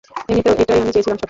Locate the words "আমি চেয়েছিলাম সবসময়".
0.83-1.19